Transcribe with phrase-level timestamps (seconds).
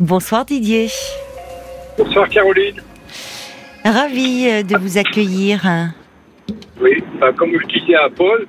[0.00, 0.88] Bonsoir Didier.
[1.96, 2.80] Bonsoir Caroline.
[3.84, 5.62] Ravi euh, de vous accueillir.
[6.80, 8.46] Oui, bah, comme je disais à Paul.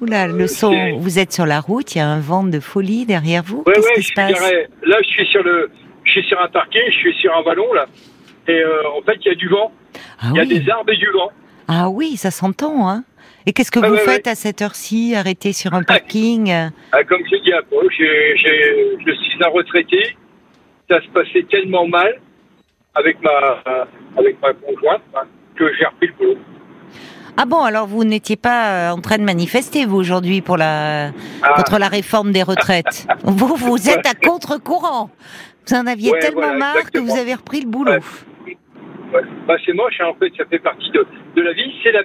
[0.00, 3.06] Oula, le son, vous êtes sur la route, il y a un vent de folie
[3.06, 3.64] derrière vous.
[3.66, 5.70] Oui, Qu'est-ce oui, qui je se passe dirais, là je suis sur le,
[6.04, 7.86] je suis sur un parquet, je suis sur un vallon là,
[8.46, 9.72] et euh, en fait il y a du vent,
[10.20, 10.58] Ah il y a oui.
[10.60, 11.30] des arbres et du vent.
[11.68, 13.04] Ah oui, ça s'entend, hein.
[13.46, 16.50] Et qu'est-ce que Ah vous ouais, faites à cette heure-ci, arrêté sur un parking?
[16.50, 18.36] Euh, Ah, comme je dis à Paul, je
[19.12, 20.16] suis un retraité,
[20.88, 22.20] ça se passait tellement mal
[22.94, 23.62] avec ma,
[24.16, 26.38] avec ma conjointe hein, que j'ai repris le boulot.
[27.36, 31.08] Ah bon, alors vous n'étiez pas euh, en train de manifester, vous, aujourd'hui, pour la...
[31.42, 33.08] Ah, contre la réforme des retraites.
[33.24, 35.10] vous, vous êtes à contre-courant.
[35.66, 37.90] Vous en aviez Ouais, tellement voilà, marre que vous avez repris le boulot.
[37.90, 37.98] Ouais.
[38.46, 39.22] ouais.
[39.48, 41.72] Bah, c'est moche, hein, en fait, ça fait partie de, de la vie.
[41.82, 42.02] C'est la,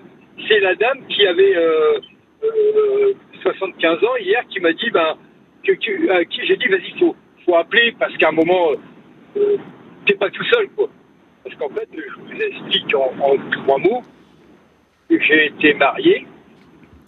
[0.47, 1.99] c'est la dame qui avait euh,
[2.43, 5.13] euh, 75 ans hier qui m'a dit, ben,
[5.63, 7.15] que, à qui j'ai dit, vas-y, faut,
[7.49, 8.69] faut appeler parce qu'à un moment,
[9.37, 9.57] euh,
[10.05, 10.87] t'es pas tout seul, quoi.
[11.43, 14.01] Parce qu'en fait, je vous explique en, en trois mots,
[15.09, 16.27] j'ai été marié,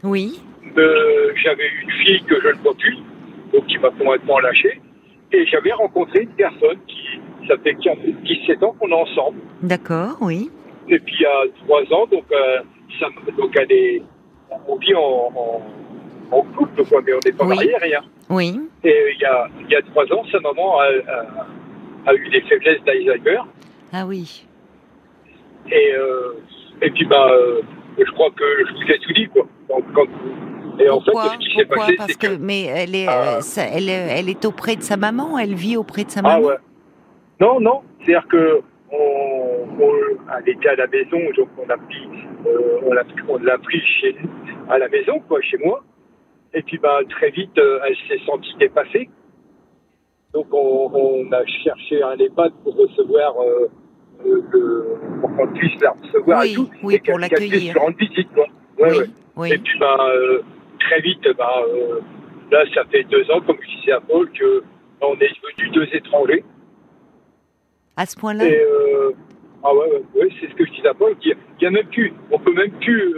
[0.03, 0.39] Oui.
[0.77, 2.97] euh, j'avais une fille que je ne vois plus,
[3.53, 4.81] donc qui m'a complètement lâché,
[5.31, 9.39] et j'avais rencontré une personne qui, ça fait 15 17 ans qu'on est ensemble.
[9.61, 10.49] D'accord, oui.
[10.89, 12.61] Et puis il y a trois ans, donc, euh,
[12.99, 14.01] ça, donc elle est,
[14.67, 15.61] on vit en, en,
[16.31, 17.55] en couple, quoi, mais on n'est pas Oui.
[17.55, 18.01] mariés, rien.
[18.31, 18.59] Oui.
[18.83, 22.29] Et il y a, il y a trois ans, sa maman a, a- a eu
[22.29, 23.39] des faiblesses d'Alzheimer.
[23.93, 24.45] Ah oui.
[25.71, 26.33] Et, euh,
[26.81, 27.61] et puis, bah, euh,
[27.97, 29.45] je crois que je vous ai tout dit, quoi.
[29.69, 30.07] Donc, quand-
[30.79, 32.35] et en fait, Pourquoi ce qui s'est Pourquoi passé, Parce c'est que.
[32.35, 33.37] que, mais elle est, Ah.
[33.37, 35.37] euh, ça- elle, elle est auprès de sa maman.
[35.37, 36.47] Elle vit auprès de sa Ah maman.
[36.47, 36.55] ouais.
[37.39, 37.81] Non, non.
[37.99, 42.07] C'est-à-dire que on, on- elle était à la maison, donc on a pris,
[42.47, 43.03] euh, on l'a,
[43.43, 44.15] l'a pris chez
[44.69, 45.83] à la maison, quoi, chez moi.
[46.53, 49.09] Et puis, bah, très vite, euh, elle s'est sentie dépassée.
[50.33, 53.67] Donc, on, on a cherché un EHPAD pour recevoir, euh,
[54.25, 56.69] le- pour qu'on puisse la recevoir Oui, et tout.
[56.83, 57.73] oui, et pour l'accueillir.
[57.97, 58.45] visite, quoi.
[58.79, 59.05] Ouais, oui.
[59.37, 59.49] ouais.
[59.51, 60.41] Et puis, bah, euh,
[60.79, 61.99] très vite, bah, euh,
[62.51, 64.63] là, ça fait deux ans, comme je disais à Paul, que
[65.01, 66.43] on est devenus deux étrangers.
[67.97, 68.45] À ce point-là?
[68.45, 69.11] Euh,
[69.63, 71.15] ah ouais, ouais, c'est ce que je disais à Paul.
[71.23, 73.15] Il y y a même plus, on peut même plus,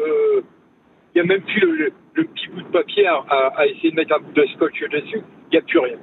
[1.16, 3.66] il y a même plus le, le- le petit bout de papier à, à- à
[3.68, 5.22] essayer de mettre un bout de scotch dessus.
[5.52, 5.98] Il n'y a plus rien.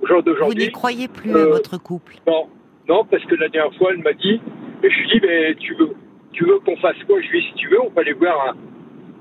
[0.00, 2.14] Au jour Vous d'aujourd'hui, n'y croyez plus à euh, votre couple?
[2.26, 2.48] non,
[2.88, 4.40] non, parce que la dernière fois, elle m'a dit,
[4.82, 5.90] et je lui dis, mais tu veux,
[6.32, 8.54] tu veux qu'on fasse quoi Je lui dis, si tu veux, on peut aller voir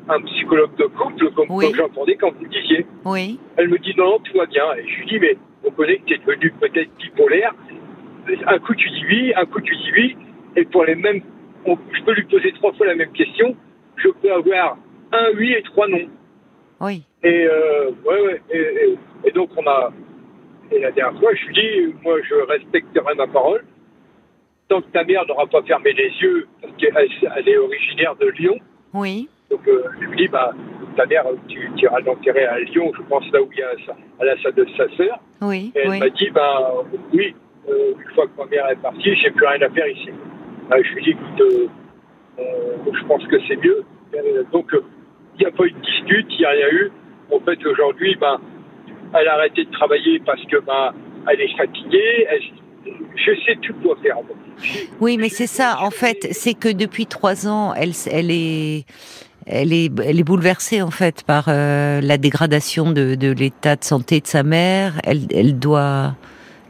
[0.07, 1.65] un, un psychologue de couple, comme, Oui.
[1.65, 2.85] comme j'entendais quand vous le disiez.
[3.05, 3.39] Oui.
[3.57, 4.63] Elle me dit non, non, tout va bien.
[4.77, 7.53] Et je lui dis, mais on connaît que tu es devenu peut-être bipolaire.
[8.47, 10.17] Un coup tu dis oui, un coup tu dis oui.
[10.55, 11.21] Et pour les mêmes,
[11.65, 13.55] on- je peux lui poser trois fois la même question.
[13.97, 14.77] Je peux avoir
[15.11, 15.99] un oui et trois non.
[16.81, 17.03] Oui.
[17.23, 18.41] Et euh, ouais, ouais.
[18.51, 19.91] Et, et- et donc on a.
[20.71, 23.63] Et la dernière fois, je lui dis, moi je respecterai ma parole.
[24.67, 26.93] Tant que ta mère n'aura pas fermé les yeux, parce qu'elle
[27.37, 28.55] elle est originaire de Lyon.
[28.93, 29.27] Oui.
[29.49, 30.51] Donc euh, je lui dis, bah,
[30.95, 33.69] ta mère, tu, tu iras l'enterrer à Lyon, je pense là où il y a
[34.19, 35.19] à la salle de sa sœur.
[35.41, 35.71] Oui.
[35.75, 35.99] Et elle Oui.
[35.99, 36.73] m'a dit, bah,
[37.13, 37.33] oui,
[37.67, 40.09] euh, une fois que ma mère est partie, j'ai plus rien à faire ici.
[40.69, 41.69] Bah, je lui dis, écoute,
[42.37, 43.83] je pense que c'est mieux.
[44.51, 44.71] Donc,
[45.39, 46.91] il n'y a pas eu de dispute, il n'y a rien eu.
[47.31, 48.37] En fait, aujourd'hui, bah,
[49.19, 50.93] elle a arrêté de travailler parce que bah,
[51.31, 52.27] elle est fatiguée.
[52.29, 52.41] Elle-
[53.15, 54.15] je sais tout quoi faire.
[54.99, 55.77] Oui, mais c'est ça.
[55.81, 58.85] En fait, c'est que depuis trois ans, elle, elle est,
[59.45, 63.83] elle est, elle est bouleversée en fait par euh, la dégradation de, de l'état de
[63.83, 64.93] santé de sa mère.
[65.03, 66.15] Elle, elle doit,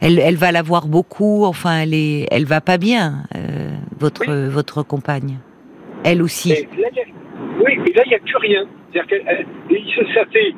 [0.02, 1.46] elle, elle va la voir beaucoup.
[1.46, 3.24] Enfin, elle est, elle va pas bien.
[3.36, 3.70] euh,
[4.00, 4.50] votre, Oui.
[4.52, 5.38] votre compagne,
[6.04, 6.52] elle aussi.
[6.52, 8.66] Et là, a- oui, mais là, il n'y a plus rien.
[8.92, 10.54] C'est-à-dire que euh, et ça, fait,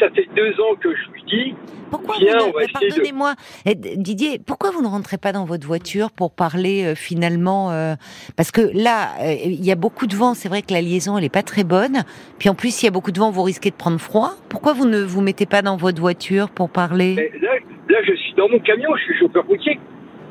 [0.00, 1.54] ça fait deux ans que je lui dis,
[1.90, 3.34] Pourquoi Viens, vous de- pardonnez-moi,
[3.66, 7.94] eh, Didier, pourquoi vous ne rentrez pas dans votre voiture pour parler euh, finalement euh,
[8.36, 10.34] Parce que là, euh, il y a beaucoup de vent.
[10.34, 12.02] C'est vrai que la liaison elle est pas très bonne.
[12.38, 14.32] Puis en plus, s'il y a beaucoup de vent, vous risquez de prendre froid.
[14.48, 17.14] Pourquoi vous ne vous mettez pas dans votre voiture pour parler?
[17.16, 17.52] Mais là,
[17.88, 19.78] là, je suis dans mon camion, je suis chauffeur routier.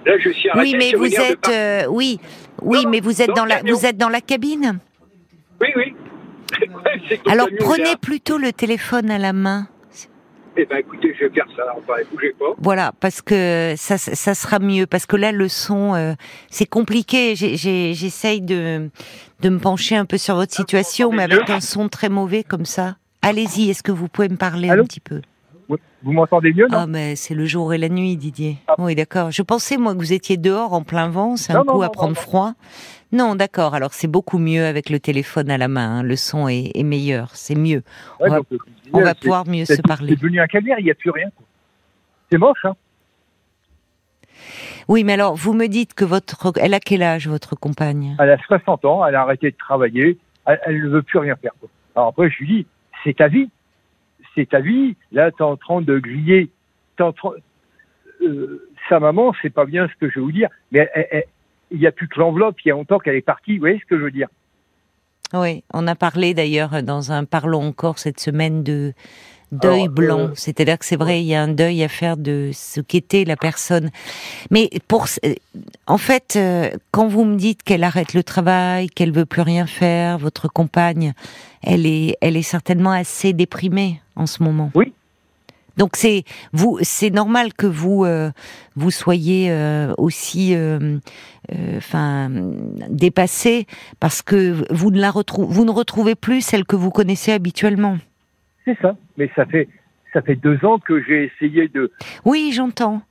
[0.06, 2.20] Là, je suis arrêté Oui, mais vous êtes, oui,
[2.62, 4.80] oui, Non, mais vous êtes dans la, vous êtes dans la cabine.
[5.62, 5.96] Oui, oui.
[6.60, 9.68] Ouais, Alors prenez plutôt le téléphone à la main.
[10.60, 11.64] Eh ben, écoutez, je vais faire ça.
[11.78, 12.46] Enfin, bougez pas.
[12.58, 14.88] Voilà, parce que ça, ça sera mieux.
[14.88, 16.14] Parce que là, le son, euh,
[16.50, 17.36] c'est compliqué.
[17.36, 18.90] J'essaye de,
[19.42, 22.66] de me pencher un peu sur votre situation, mais avec un son très mauvais comme
[22.66, 22.96] ça.
[23.22, 25.22] Allez-y, est-ce que vous pouvez me parler un petit peu?
[25.70, 28.58] Vous, vous m'entendez mieux, non Ah, mais c'est le jour et la nuit, Didier.
[28.68, 28.76] Ah.
[28.78, 29.32] Oui, d'accord.
[29.32, 31.36] Je pensais, moi, que vous étiez dehors en plein vent.
[31.36, 32.54] C'est un Non, non, coup à non, prendre froid.
[33.12, 33.74] Non, d'accord.
[33.74, 36.00] Alors, c'est beaucoup mieux avec le téléphone à la main.
[36.00, 36.04] hein.
[36.04, 37.32] Le son est, est meilleur.
[37.36, 37.84] C'est mieux.
[38.20, 38.62] Ouais, on va- donc,
[38.94, 40.10] On pouvoir mieux se parler.
[40.10, 41.28] C'est devenu un calvaire, il n'y a plus rien.
[42.32, 42.76] C'est moche, hein
[44.88, 46.54] Oui, mais alors, vous me dites que votre...
[46.60, 48.16] Elle a quel âge, votre compagne?
[48.20, 51.52] Elle a 60 ans, elle a arrêté de travailler, elle, ne veut plus rien faire.
[51.96, 52.68] Alors après, je lui dis,
[53.04, 53.50] c'est ta vie.
[54.38, 54.96] C'est ta vie.
[55.12, 56.52] Là, tu es en train de griller.
[57.00, 57.32] En train...
[58.22, 60.90] Euh, sa maman, c'est pas bien ce que je vais vous dire, mais
[61.72, 63.56] il n'y a plus que l'enveloppe, il y a longtemps qu'elle est partie.
[63.56, 64.30] Vous voyez ce que je veux dire?
[65.34, 68.94] Oui, on a parlé d'ailleurs dans un Parlons encore cette semaine de
[69.52, 70.20] deuil blanc.
[70.20, 73.26] Euh, C'est-à-dire que c'est vrai, il y a un deuil à faire de ce qu'était
[73.26, 73.90] la personne.
[74.52, 75.34] Mais pour, euh,
[75.86, 76.40] en fait,
[76.92, 81.14] quand vous me dites qu'elle arrête le travail, qu'elle veut plus rien faire, votre compagne,
[81.62, 84.72] elle est, elle est certainement assez déprimée en ce moment.
[84.76, 84.94] Oui.
[85.78, 86.24] Donc c'est
[86.54, 88.06] vous, c'est normal que vous
[88.76, 89.56] vous soyez
[90.00, 90.58] aussi,
[91.78, 92.32] enfin,
[92.90, 93.68] dépassé
[94.00, 98.00] parce que vous ne la retrouvez, vous ne retrouvez plus celle que vous connaissez habituellement.
[98.66, 98.98] C'est ça.
[99.18, 99.70] Mais ça fait,
[100.14, 101.92] ça fait deux ans que j'ai essayé de.
[102.26, 103.04] Oui, j'entends.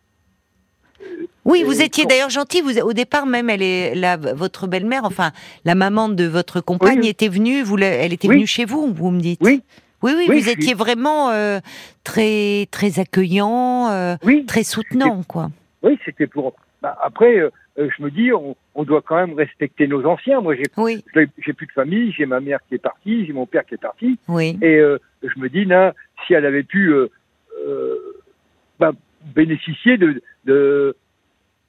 [1.44, 2.62] Oui, vous étiez d'ailleurs gentil.
[2.62, 5.31] Vous, au départ, même, elle est la, votre belle-mère, enfin,
[5.64, 7.62] la maman de votre compagne était venue.
[7.62, 8.93] Vous, elle était venue chez vous.
[8.93, 9.41] Vous me dites.
[9.43, 9.62] Oui.
[10.02, 11.60] Oui, oui, vous étiez vraiment euh,
[12.04, 14.16] très, très accueillant, euh,
[14.46, 15.48] très soutenant, quoi.
[15.82, 16.54] Oui, c'était pour.
[16.82, 20.40] Bah, après, euh, je me dis, on, doit quand même respecter nos anciens.
[20.40, 21.02] Moi, j'ai oui.
[21.12, 21.26] plus
[21.66, 24.19] de famille, j'ai ma mère qui est partie, j'ai mon père qui est parti.
[24.28, 24.58] Oui.
[24.62, 24.78] Et
[25.22, 25.94] je me dis là,
[26.26, 26.93] si elle avait pu
[28.78, 28.93] ben,
[29.34, 30.94] bénéficier de, de,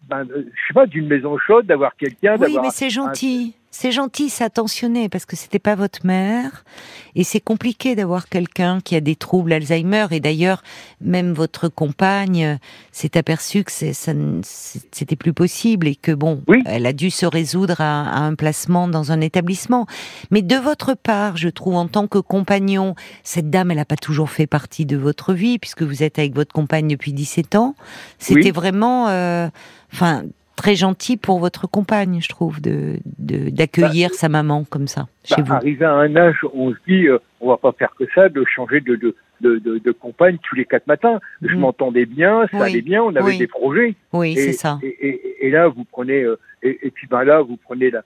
[0.10, 2.36] ben, je sais pas, d'une maison chaude, d'avoir quelqu'un.
[2.40, 3.56] Oui, mais c'est gentil.
[3.80, 6.66] C'est gentil, c'est attentionné parce que c'était pas votre mère
[7.14, 10.64] et c'est compliqué d'avoir quelqu'un qui a des troubles Alzheimer et d'ailleurs
[11.00, 12.58] même votre compagne
[12.92, 18.18] s'est aperçue que c'était plus possible et que bon, elle a dû se résoudre à,
[18.18, 19.86] un placement dans un établissement.
[20.32, 23.96] Mais de votre part, je trouve en tant que compagnon, cette dame, elle n'a pas
[23.96, 27.76] toujours fait partie de votre vie puisque vous êtes avec votre compagne depuis 17 ans.
[28.18, 29.50] C'était vraiment, euh,
[29.94, 30.24] enfin
[30.58, 35.38] très gentil pour votre compagne, je trouve, de d'accueillir bah, sa maman comme ça chez
[35.38, 35.54] bah, vous.
[35.54, 38.28] Arrivé à un âge où on se dit, euh, on va pas faire que ça,
[38.28, 41.20] de changer de de, de, de, compagne tous les quatre matins.
[41.44, 41.60] Je mm.
[41.60, 43.94] m'entendais bien, ça allait bien, on avait des projets.
[44.12, 44.80] Oui, c'est ça.
[44.82, 48.02] Et, et, là, vous prenez, euh, et, puis ben là, vous prenez la,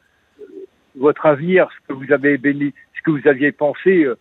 [0.97, 4.15] votre avenir, ce que vous avez béni, ce que vous aviez pensé, euh,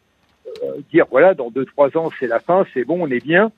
[0.93, 3.50] dire voilà, dans deux trois ans, c'est la fin, c'est bon, on est bien.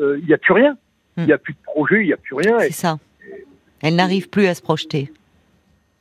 [0.00, 0.78] Il n'y a plus rien.
[1.18, 1.40] Il n'y a mm.
[1.40, 2.58] plus de projet, il n'y a plus rien.
[2.60, 2.98] C'est ça.
[3.82, 5.10] Elle n'arrive plus à se projeter.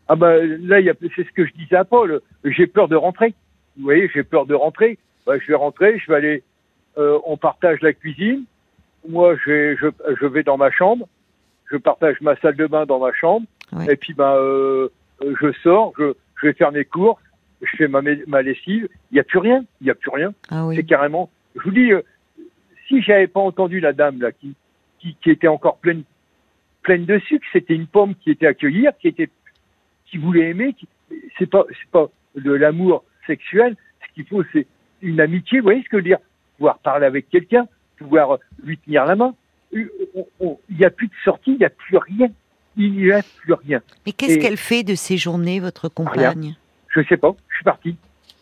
[0.07, 0.77] Ah bah là,
[1.15, 2.21] c'est ce que je disais à Paul.
[2.43, 3.35] J'ai peur de rentrer.
[3.77, 4.97] Vous voyez, j'ai peur de rentrer.
[5.25, 6.43] Bah, je vais rentrer, je vais aller.
[6.97, 8.43] Euh, on partage la cuisine.
[9.07, 11.07] Moi, je, je, vais dans ma chambre.
[11.71, 13.45] Je partage ma salle de bain dans ma chambre.
[13.87, 14.89] Et puis, bah, euh,
[15.21, 15.93] je sors.
[15.97, 17.21] Je, je vais faire mes courses.
[17.61, 18.89] Je fais ma, ma lessive.
[19.11, 19.63] Il n'y a plus rien.
[19.79, 20.33] Il n'y a plus rien.
[20.49, 21.29] Ah c'est carrément.
[21.55, 22.01] Je vous dis, euh,
[22.87, 24.55] si j'avais pas entendu la dame là qui,
[24.99, 26.03] qui, qui était encore pleine
[26.89, 27.45] pleine de sucre.
[27.53, 29.29] C'était une pomme qui était accueillie, qui était,
[30.07, 30.75] qui voulait aimer.
[31.37, 33.75] c'est pas, c'est pas de l'amour sexuel.
[34.01, 34.65] Ce qu'il faut, c'est
[35.03, 35.59] une amitié.
[35.59, 36.17] Vous voyez ce que je veux dire?
[36.57, 39.35] Pouvoir parler avec quelqu'un, pouvoir lui tenir la main.
[39.71, 39.87] Il
[40.71, 42.27] n'y a plus de sortie, il n'y a plus rien.
[42.75, 43.81] Il n'y a plus rien.
[44.07, 46.55] Mais qu'est-ce qu'elle fait de ces journées, votre compagne?
[46.87, 47.35] Je sais pas.
[47.49, 47.97] Je suis parti.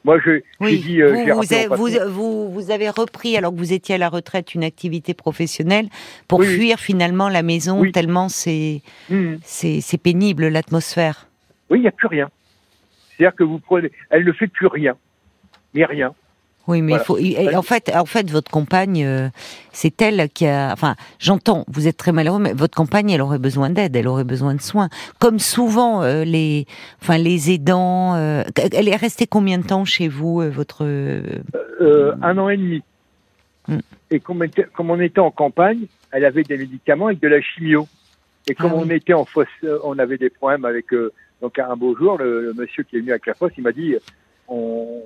[0.08, 0.80] Moi, je, oui.
[0.80, 1.34] dit, euh,
[1.76, 5.90] vous, vous, vous, avez repris, alors que vous étiez à la retraite, une activité professionnelle
[6.30, 9.40] pour fuir finalement la maison, tellement mmh.
[9.44, 11.28] c'est c'est pénible l'atmosphère.
[11.70, 12.30] Oui, il n'y a plus rien.
[13.18, 14.96] C'est-à-dire que vous prenez, elle ne fait plus rien,
[15.74, 16.14] mais rien.
[16.68, 17.18] Oui, mais il faut.
[17.18, 19.30] en fait, en fait, votre compagne, euh,
[19.72, 20.72] c'est elle qui a.
[20.74, 21.64] Enfin, j'entends.
[21.70, 24.62] Vous êtes très malheureux, mais votre compagne, elle aurait besoin d'aide, elle aurait besoin de
[24.62, 24.90] soins.
[25.20, 26.66] Comme souvent euh, les,
[27.02, 28.16] enfin les aidants.
[28.16, 28.44] Euh,
[28.74, 30.84] elle est restée combien de temps chez vous, votre
[32.22, 32.84] Un an et demi.
[33.70, 33.80] Hmm.
[34.12, 37.88] Et comme, comme, on était en campagne, elle avait des médicaments avec de la chimio.
[38.50, 39.48] Et comme ah on était en fosse,
[39.84, 40.88] on avait des problèmes avec.
[41.42, 43.74] donc un beau jour, le, le, monsieur qui est venu avec la fosse, il m'a
[43.74, 43.96] dit
[44.48, 45.02] on,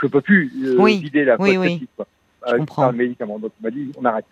[0.00, 1.88] je peux plus euh, vider la oui, oui.
[1.96, 2.06] quoi,
[2.42, 3.38] avec un médicament.
[3.38, 4.26] Donc, on m'a dit, on arrête.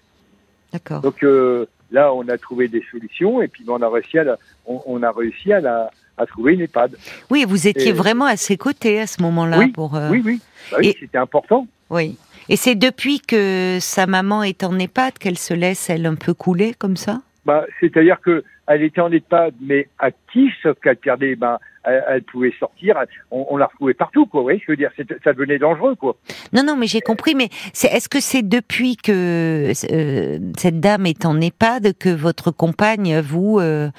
[0.73, 1.01] D'accord.
[1.01, 5.03] Donc euh, là, on a trouvé des solutions et puis on a réussi à, on,
[5.03, 6.97] a réussi à, la, à trouver une EHPAD.
[7.31, 9.95] Oui, vous étiez vraiment à ses côtés à ce moment-là oui, pour.
[9.97, 10.41] Euh, oui, oui,
[10.71, 11.67] bah oui c'était important.
[11.91, 12.17] Oui.
[12.49, 16.35] Et c'est depuis que sa maman est en EHPAD qu'elle se laisse elle un peu
[16.35, 17.21] couler comme ça?
[17.45, 22.53] Bah, c'est-à-dire que elle était en EHPAD mais active, sauf qu'elle perdait bah, elle, pouvait
[22.59, 22.97] sortir,
[23.31, 24.43] on, la retrouvait partout, quoi.
[24.43, 24.91] Oui, je veux dire,
[25.25, 26.17] ça devenait dangereux, quoi.
[26.53, 27.35] Non, non, mais j'ai compris.
[27.35, 33.19] Mais est-ce que c'est depuis que euh, cette dame est en EHPAD que votre compagne,
[33.21, 33.91] vous, euh,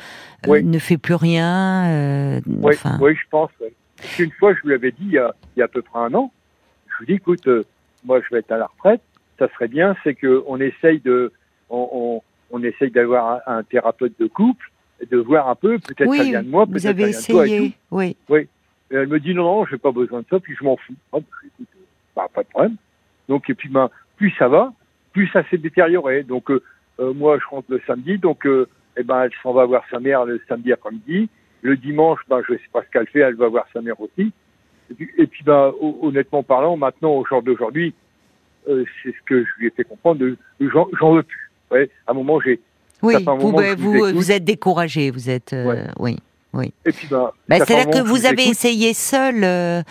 [0.47, 3.51] ne fait plus rien euh, oui, oui, je pense.
[4.17, 6.31] Une fois, je lui avais dit, il y, a, à peu près un an,
[6.87, 7.47] je lui ai dit, écoute,
[8.05, 9.01] moi, je vais être à la retraite.
[9.39, 11.33] Ça serait bien, c'est que on essaye de,
[11.69, 12.21] on, on
[12.61, 14.69] essaye d'avoir un, un thérapeute de couple,
[15.09, 17.47] de voir un peu, peut-être ça Oui, vient de moi, peut-être ça vient de toi
[17.47, 17.63] et tout.
[17.63, 17.77] essayé.
[17.91, 18.17] Oui.
[18.91, 20.93] Et elle me dit non, non, j'ai pas besoin de ça, puis je m'en fous.
[21.13, 21.79] Hop, écoute, euh,
[22.15, 22.75] bah, pas de problème.
[23.27, 24.71] Donc, et puis, ben, plus ça va,
[25.13, 26.23] plus ça s'est détérioré.
[26.23, 26.61] Donc, euh,
[26.99, 28.67] euh, moi, je rentre le samedi, donc, euh,
[28.97, 31.29] eh ben, elle s'en va voir sa mère le samedi après-midi.
[31.63, 34.31] Le dimanche, ben, je sais pas ce qu'elle fait, elle va voir sa mère aussi.
[34.91, 37.93] Et puis, et puis ben, ho- honnêtement parlant, maintenant, au jour d'aujourd'hui,
[38.69, 40.23] euh, c'est ce que je lui ai fait comprendre,
[40.59, 41.42] j'en veux plus.
[41.73, 42.59] Ouais, à un moment, j'ai,
[43.01, 45.53] Oui, vous, moment bah, vous vous, vous êtes découragé, vous êtes.
[45.53, 46.15] euh, Ouais.
[46.55, 46.71] Oui.
[46.85, 48.51] et puis, ben, Bah, un C'est-à-dire que vous avez écoute.
[48.51, 49.81] essayé seul, euh,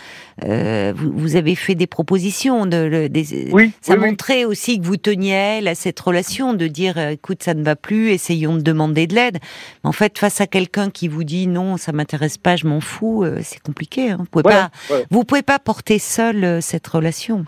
[0.45, 2.67] euh, vous, vous avez fait des propositions.
[2.67, 4.11] De, le- des, Oui, ça oui, oui.
[4.11, 7.55] montrait aussi que vous teniez à elle, à cette relation, de dire euh, écoute, ça
[7.55, 9.39] ne va plus, essayons de demander de l'aide.
[9.83, 12.81] Mais en fait, face à quelqu'un qui vous dit non, ça m'intéresse pas, je m'en
[12.81, 14.13] fous, euh, c'est compliqué.
[14.13, 14.19] Hein.
[14.21, 14.71] Vous pouvez pas,
[15.11, 17.45] vous pouvez pas porter seul euh, cette relation.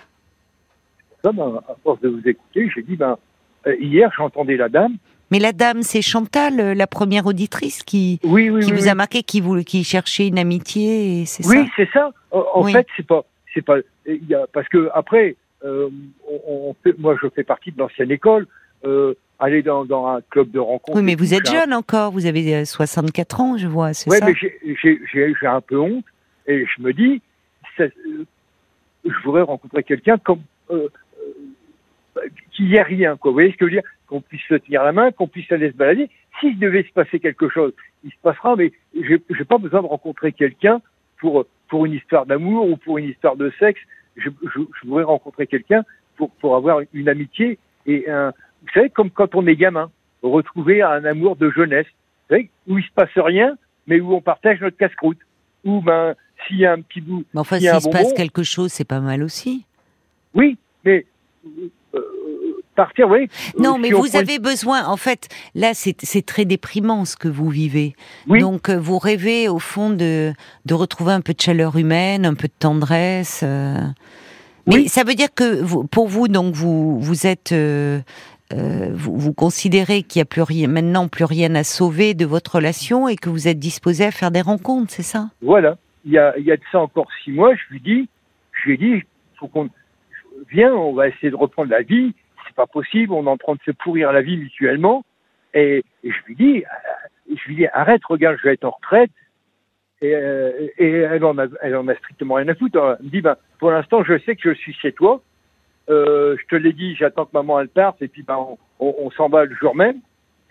[1.23, 1.31] Ben,
[1.69, 3.17] à force de vous écouter, j'ai dit, ben, euh,
[3.81, 4.95] hier, j'entendais la dame.
[5.31, 8.77] Mais la dame, c'est Chantal, euh, la première auditrice, qui, Oui, oui, qui oui.
[8.79, 8.89] vous oui.
[8.91, 12.13] a marqué, qui, cherchait une amitié, c'est Oui, c'est ça.
[12.31, 12.73] En, Oui.
[12.73, 15.89] fait, c'est pas, c'est pas, y a, parce que après, euh,
[16.29, 16.41] on,
[16.71, 18.47] on fait- moi, je fais partie de l'ancienne école.
[18.85, 20.97] Euh, aller dans, dans un club de rencontre.
[20.99, 24.09] Oui, mais vous êtes un- jeune encore, vous avez euh, 64 ans, je vois, c'est
[24.11, 26.05] Ouais, ça mais j'ai- un peu honte
[26.47, 27.21] et je me dis,
[27.81, 27.89] euh,
[29.05, 30.41] je voudrais rencontrer quelqu'un comme
[30.71, 30.89] euh,
[32.17, 32.21] euh,
[32.53, 33.31] qui y ait rien, quoi.
[33.31, 33.91] Vous voyez ce que je veux dire?
[34.07, 36.09] Qu'on puisse se tenir la main, qu'on puisse aller se balader.
[36.41, 37.73] S'il devait se passer quelque chose,
[38.05, 40.81] il se passera, mais j'ai j'ai pas besoin de rencontrer quelqu'un
[41.19, 43.81] pour pour une histoire d'amour ou pour une histoire de sexe.
[44.17, 45.85] Je, je, je voudrais rencontrer quelqu'un
[46.17, 49.91] pour pour avoir une amitié et un, vous savez, comme quand on est gamin,
[50.23, 53.57] retrouver un amour de jeunesse, vous savez, où il se passe rien,
[53.87, 55.19] mais où on partage notre casse-croûte.
[55.65, 56.15] Ou ben,
[56.47, 58.73] s'il y a un petit bout, Mais enfin, s'il a un se passe quelque chose,
[58.73, 59.67] c'est pas mal aussi.
[60.35, 61.05] oui, mais
[62.75, 63.29] partir, oui.
[63.59, 67.95] Non, mais vous avez besoin, en fait, là, c'est très déprimant ce que vous vivez.
[68.29, 68.41] Oui.
[68.41, 70.33] Donc, euh, vous rêvez, au fond, de,
[70.67, 73.41] de retrouver un peu de chaleur humaine, un peu de tendresse.
[73.43, 73.79] euh.
[74.67, 74.89] Mais Oui.
[74.89, 77.53] ça veut dire que, vous, pour vous, donc, vous, vous êtes...
[77.53, 78.01] euh,
[78.53, 82.27] euh, vous, vous considérez qu'il n'y a plus rien, maintenant plus rien à sauver de
[82.27, 85.31] votre relation et que vous êtes disposé à faire des rencontres, c'est ça?
[85.41, 85.79] Voilà.
[86.05, 88.09] Il y a, il y a de ça encore six mois, je lui dis,
[88.53, 89.03] je lui ai dit,
[89.41, 89.71] faut qu'on
[90.53, 92.13] viens, on va essayer de reprendre la vie.
[92.55, 95.05] C'est pas possible, on est en train de se pourrir la vie mutuellement.
[95.55, 98.71] Et, et je lui dis, euh, je lui dis, arrête, regarde, je vais être en
[98.71, 99.11] retraite.
[100.01, 102.97] Et, euh, et elle en a, elle en a strictement rien à foutre.
[103.01, 105.21] Elle me dit, ben, pour l'instant, je sais que je suis chez toi.
[105.91, 108.95] Euh, je te l'ai dit, j'attends que maman elle parte, et puis ben, on, on,
[108.99, 109.97] on s'en va le jour même.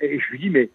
[0.01, 0.69] Et je lui dis, mais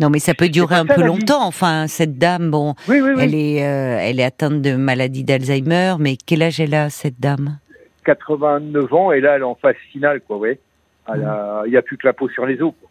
[0.00, 1.06] Non, mais ça peut durer un peu vie.
[1.06, 1.46] longtemps.
[1.46, 3.22] Enfin, cette dame, bon, oui, oui, oui.
[3.22, 7.20] Elle est, euh, elle est atteinte de maladie d'Alzheimer, mais quel âge elle a cette
[7.20, 7.58] dame?
[8.06, 10.58] 89 ans et là elle est en phase finale quoi ouais
[11.06, 12.88] a- il n'y a plus que la peau sur les os quoi.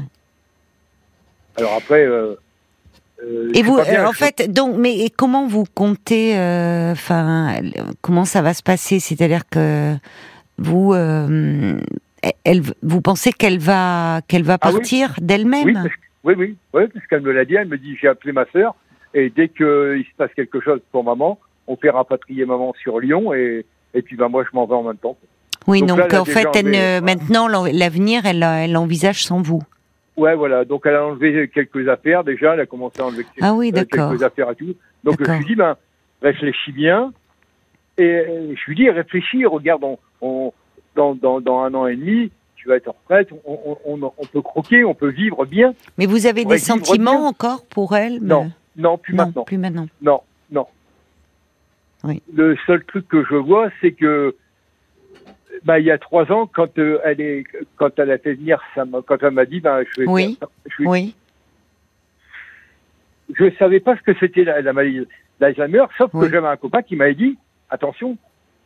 [0.00, 0.06] Ouais.
[1.58, 2.34] alors après euh,
[3.22, 7.56] euh, Et vous, bien, en je- fait, donc, mais comment vous comptez, euh, enfin,
[8.00, 9.00] comment ça va se passer?
[9.00, 9.94] C'est-à-dire que
[10.56, 11.80] vous, euh,
[12.44, 14.74] elle, vous pensez qu'elle va, qu'elle va Ah oui.
[14.74, 15.88] partir d'elle-même?
[16.22, 18.74] Oui oui oui parce qu'elle me l'a dit elle me dit j'ai appelé ma sœur
[19.14, 23.32] et dès qu'il se passe quelque chose pour maman on fait rapatrier maman sur Lyon
[23.34, 23.64] et
[23.94, 25.16] et puis ben moi je m'en vais en même temps
[25.66, 27.00] Oui, donc là, en fait, elle ne- voilà.
[27.00, 29.62] maintenant, l'avenir, elle, elle envisage sans vous.
[30.16, 33.54] ouais voilà donc elle a enlevé quelques affaires déjà elle a commencé à enlever Ah
[33.54, 34.74] oui, euh, quelques affaires et tout.
[35.04, 35.76] Donc je lui dis, ben,
[36.22, 37.12] réfléchis bien.
[37.96, 40.52] Et euh, je lui dis, réfléchis, regarde, on, on-
[40.96, 44.12] dans, dans, dans un an et demi, tu vas être en retraite, on, on, on,
[44.18, 45.72] on peut croquer, on peut vivre bien.
[45.96, 47.28] Mais vous avez des sentiments bien.
[47.28, 49.44] encore pour elle mais- Non, non, plus non, maintenant.
[49.44, 49.86] plus maintenant.
[50.02, 50.20] Non, non.
[52.08, 52.22] Oui.
[52.34, 54.34] Le seul truc que je vois, c'est que
[55.64, 57.44] bah, il y a trois ans, quand euh, elle est,
[57.76, 60.36] quand elle a fait venir, ça quand elle m'a dit, ben, je vais, Oui.
[60.38, 61.14] faire- je, vais- Oui,
[63.36, 65.06] je savais pas ce que c'était la, la maladie
[65.40, 66.26] d'Alzheimer, sauf Oui.
[66.26, 67.36] que j'avais un copain qui m'avait dit,
[67.70, 68.16] attention,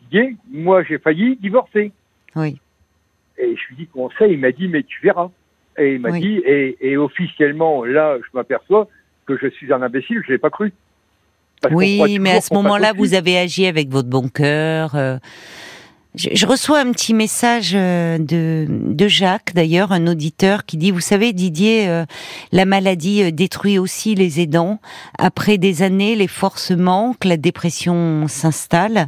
[0.02, 1.92] Didier, moi j'ai failli divorcer.
[2.36, 2.58] oui.
[3.38, 4.26] Et je lui dis comment ça?
[4.26, 5.30] Il m'a dit mais tu verras.
[5.78, 6.20] Et il m'a Oui.
[6.20, 8.88] dit et, et officiellement là je m'aperçois
[9.26, 10.70] que je suis un imbécile, je l'ai pas cru.
[11.62, 14.94] Parce Oui, mais à ce moment-là, vous avez agi avec votre bon cœur.
[14.94, 15.18] euh.
[16.14, 20.90] Je, je reçois un petit message euh, de, de Jacques, d'ailleurs, un auditeur, qui dit,
[20.90, 22.04] vous savez, Didier, euh,
[22.52, 24.78] la maladie détruit aussi les aidants.
[25.18, 29.06] Après des années, les forces manquent, la dépression s'installe.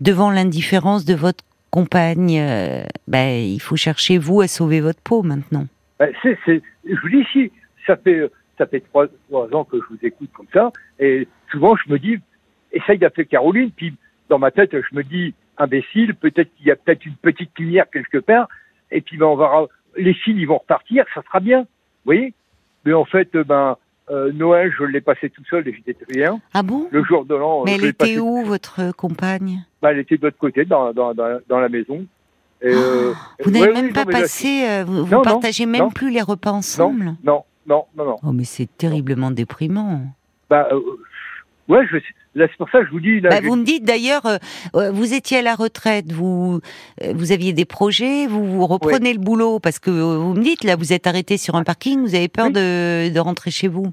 [0.00, 5.22] Devant l'indifférence de votre compagne, euh, ben, il faut chercher, vous, à sauver votre peau
[5.22, 5.66] maintenant.
[5.98, 7.50] Ben, c'est, c'est, je vous dis si
[7.84, 11.76] ça fait ça fait trois, trois ans que je vous écoute comme ça et souvent
[11.76, 12.18] je me dis
[12.72, 13.94] essaye d'appeler Caroline puis
[14.28, 17.86] dans ma tête je me dis imbécile peut-être qu'il y a peut-être une petite lumière
[17.92, 18.48] quelque part
[18.90, 21.60] et puis ben on va ra- les signes ils vont repartir, ça sera bien.
[21.60, 21.66] Vous
[22.06, 22.34] voyez?
[22.84, 23.76] Mais en fait, ben
[24.10, 26.40] euh, Noël, je l'ai passé tout seul et j'étais rien.
[26.52, 26.88] Ah bon?
[26.90, 29.64] Le jour de l'an, Mais elle était où, votre compagne?
[29.80, 32.04] Bah, Elle était de l'autre côté, dans, dans, dans, dans la maison.
[32.60, 35.06] Et, euh, Ah, Vous n'avez ouais, même oui, pas non, mais là, passé, euh, vous,
[35.08, 37.14] Non, partagez même plus les repas ensemble?
[37.22, 38.16] Non, non, non, non.
[38.22, 40.00] Oh, mais c'est terriblement déprimant.
[40.50, 40.80] Bah, euh,
[41.68, 41.96] ouais, je,
[42.34, 43.20] là, c'est pour ça que je vous dis.
[43.20, 44.36] Là, Bah, vous me dites d'ailleurs, euh,
[44.76, 46.60] euh, vous étiez à la retraite, vous,
[47.02, 50.64] euh, vous aviez des projets, vous, vous reprenez le boulot parce que vous me dites
[50.64, 52.52] là, vous êtes arrêté sur un parking, vous avez peur Oui.
[52.52, 53.92] de, de rentrer chez vous.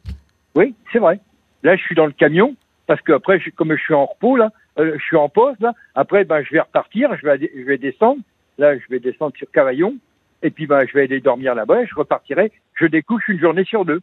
[0.55, 1.19] Oui, c'est vrai.
[1.63, 2.55] Là, je suis dans le camion
[2.87, 5.73] parce que après, je- comme je suis en repos là, je suis en pause là.
[5.95, 8.19] Après, ben, je vais repartir, je vais, aller- je vais descendre.
[8.57, 9.95] Là, je vais descendre sur Cavaillon
[10.43, 11.83] et puis ben, je vais aller dormir là-bas.
[11.83, 12.51] et Je repartirai.
[12.81, 14.01] Je découche une journée sur deux.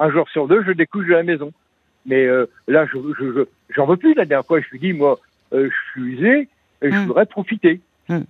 [0.00, 1.52] Un jour sur deux, je découche de la maison.
[2.06, 4.14] Mais euh, là, je, je, je- j'en veux plus.
[4.14, 5.18] La dernière fois, je lui dis, moi,
[5.52, 6.48] euh, je suis usé
[6.82, 7.06] et je Hmm.
[7.06, 7.80] voudrais profiter.
[8.08, 8.22] Hmm.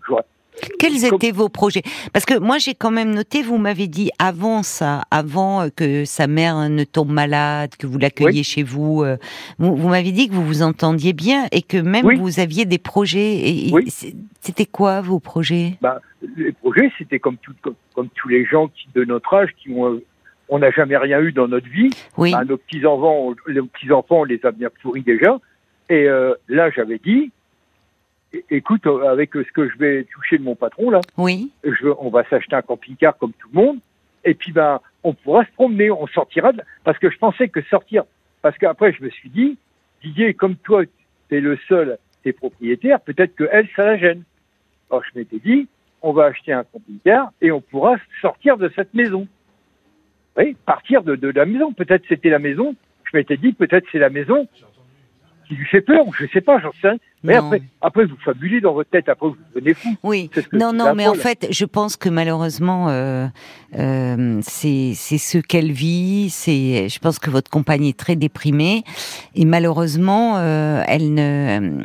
[0.78, 1.82] Quels étaient vos projets?
[2.12, 6.04] Parce que moi, j'ai quand même noté, vous m'avez dit avant ça, avant euh, que
[6.04, 9.16] sa mère ne tombe malade, que vous l'accueilliez chez vous, euh,
[9.58, 12.16] vous, vous m'avez dit que vous vous entendiez bien et que même Oui.
[12.16, 13.34] vous aviez des projets.
[13.68, 13.92] Et, Oui.
[14.40, 15.74] C'était quoi vos projets?
[15.80, 16.00] Bah,
[16.36, 19.70] les projets, c'était comme, tout, comme, comme tous les gens qui, de notre âge qui
[19.70, 20.04] ont, euh,
[20.48, 21.90] on n'a jamais rien eu dans notre vie.
[22.18, 22.32] Oui.
[22.32, 25.38] Bah, nos petits enfants, les petits enfants, on les a bien pourris déjà.
[25.88, 27.30] Et euh, là, j'avais dit,
[28.50, 31.50] écoute, euh, avec ce que je vais toucher de mon patron là, Oui.
[31.64, 33.78] je, on va s'acheter un camping-car comme tout le monde.
[34.24, 36.52] Et puis ben, on pourra se promener, on sortira.
[36.52, 38.04] de- parce que je pensais que sortir,
[38.42, 39.58] parce qu'après je me suis dit,
[40.02, 40.82] Didier, comme toi,
[41.28, 44.22] t'es le seul, t'es propriétaire, peut-être que elle, ça la gêne.
[44.90, 45.68] Alors je m'étais dit,
[46.02, 49.26] on va acheter un camping-car et on pourra sortir de cette maison.
[50.36, 51.72] Oui, partir de, de la maison.
[51.72, 52.74] Peut-être c'était la maison.
[53.10, 54.48] Je m'étais dit, peut-être c'est la maison
[55.46, 56.04] qui lui fait peur.
[56.18, 56.98] Je sais pas, j'en sais rien.
[57.24, 59.08] Mais après, après, vous fabulez dans votre tête.
[59.08, 59.88] Après, vous devenez fou.
[60.02, 63.26] Oui, non, non, mais en fait, je pense que malheureusement, euh,
[63.78, 66.28] euh, c'est c'est ce qu'elle vit.
[66.28, 68.84] C'est, je pense que votre compagne est très déprimée
[69.34, 71.84] et malheureusement, euh, elle ne,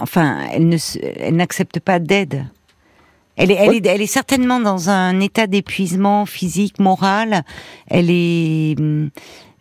[0.00, 0.76] enfin, elle ne,
[1.16, 2.44] elle n'accepte pas d'aide.
[3.36, 7.44] Elle est, elle, est, elle est certainement dans un état d'épuisement physique, moral.
[7.88, 9.10] Elle est, hum,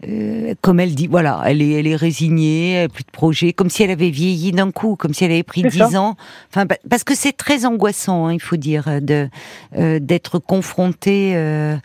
[0.07, 3.53] euh, comme elle dit, voilà, elle est, elle est résignée, elle a plus de projet,
[3.53, 5.61] comme si elle avait vieilli d'un coup, comme si elle avait pris.
[5.63, 6.15] 10 ans.
[6.49, 9.29] Enfin, pa- parce que c'est très angoissant, hein, il faut dire, de
[9.77, 11.75] euh, d'être confronté euh,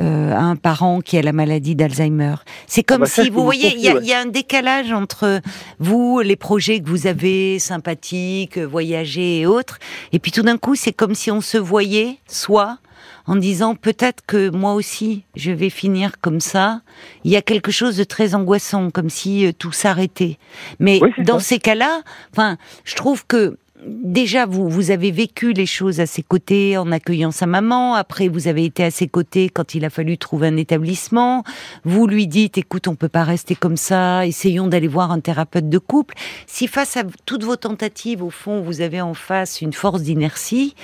[0.00, 2.36] euh, à un parent qui a la maladie d'Alzheimer.
[2.66, 3.98] C'est comme bah ça, si, vous vous voyez, il y, ouais.
[4.02, 5.40] il y a un décalage entre
[5.80, 9.78] vous, les projets que vous avez, sympathiques, voyager et autres,
[10.12, 12.78] et puis tout d'un coup, c'est comme si on se voyait, soit
[13.26, 16.80] en disant peut-être que moi aussi je vais finir comme ça.
[17.24, 20.38] Il y a quelque chose de très angoissant, comme si euh, tout s'arrêtait.
[20.78, 21.44] Mais Oui, dans ça.
[21.46, 23.56] ces cas-là, enfin, je trouve que
[23.86, 27.94] déjà vous vous avez vécu les choses à ses côtés en accueillant sa maman.
[27.94, 31.44] Après, vous avez été à ses côtés quand il a fallu trouver un établissement.
[31.84, 34.26] Vous lui dites, écoute, on peut pas rester comme ça.
[34.26, 36.14] Essayons d'aller voir un thérapeute de couple.
[36.46, 40.74] Si face à toutes vos tentatives, au fond, vous avez en face une force d'inertie,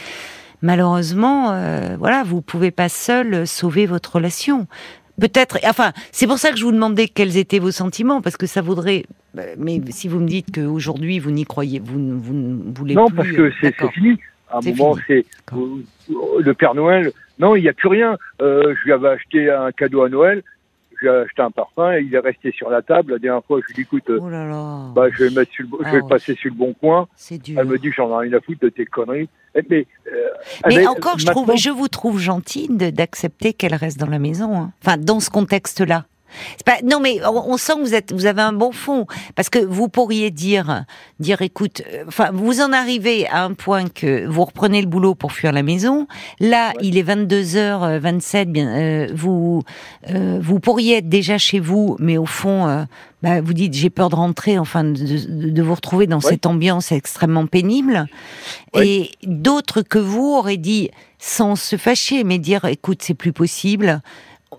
[0.62, 4.66] malheureusement, euh, voilà, vous pouvez pas seul euh, sauver votre relation.
[5.20, 8.46] Peut-être, enfin, c'est pour ça que je vous demandais quels étaient vos sentiments, parce que
[8.46, 9.04] ça voudrait.
[9.34, 13.06] bah, Mais si vous me dites qu'aujourd'hui vous n'y croyez, vous, ne- vous voulez Non,
[13.08, 13.16] plus.
[13.16, 13.90] parce que euh, c'est d'accord.
[13.94, 14.18] c'est fini.
[14.52, 15.82] À un moment, c'est euh,
[16.40, 17.12] le Père Noël.
[17.38, 18.16] Non, il n'y a plus rien.
[18.42, 20.42] Euh, je lui avais acheté un cadeau à Noël.
[21.00, 23.12] Je lui ai acheté un parfum et il est resté sur la table.
[23.12, 25.30] La dernière fois, je lui ai dit, écoute, euh, Oh là là, bah, je vais
[25.30, 26.08] le mettre sur le, Ah je vais le ouais.
[26.10, 27.08] passer sur le bon coin.
[27.38, 27.58] dur.
[27.58, 29.28] Elle me dit, j'en ai rien à foutre de tes conneries.
[29.54, 30.28] Eh, Mais, euh,
[30.68, 34.54] Mais encore, je, trouve, je vous trouve gentille de- d'accepter qu'elle reste dans la maison.
[34.56, 34.72] hein.
[34.84, 36.04] Enfin, dans ce contexte-là.
[36.64, 39.48] Pas, non, mais on, on sent que vous êtes, vous avez un bon fond parce
[39.48, 40.84] que vous pourriez dire,
[41.18, 45.14] dire, écoute, euh, enfin, vous en arrivez à un point que vous reprenez le boulot
[45.14, 46.06] pour fuir la maison.
[46.40, 48.44] Là, il est 22h27.
[48.46, 49.62] Bien, euh, vous,
[50.10, 52.84] euh, vous pourriez être déjà chez vous, mais au fond, euh,
[53.22, 56.30] bah, vous dites, j'ai peur de rentrer, enfin, de, de- de vous retrouver dans Ouais.
[56.30, 58.06] cette ambiance extrêmement pénible.
[58.74, 58.88] Ouais.
[58.88, 64.00] Et d'autres que vous auraient dit, sans se fâcher, mais dire, écoute, c'est plus possible.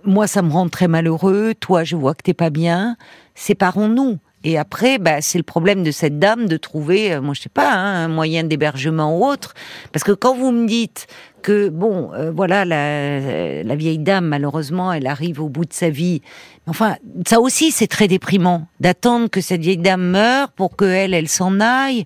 [0.03, 1.53] Moi, ça me rend très malheureux.
[1.59, 2.95] Toi, je vois que t'es pas bien.
[3.35, 4.19] Séparons-nous.
[4.43, 7.49] Et après, bah, c'est le problème de cette dame de trouver, euh, moi, je sais
[7.49, 9.53] pas, hein, un moyen d'hébergement ou autre.
[9.93, 11.05] Parce que quand vous me dites
[11.43, 15.91] que, bon, euh, voilà, la, la vieille dame, malheureusement, elle arrive au bout de sa
[15.91, 16.21] vie.
[16.65, 16.95] Enfin,
[17.27, 21.27] ça aussi, c'est très déprimant d'attendre que cette vieille dame meure pour que elle, elle
[21.27, 22.05] s'en aille.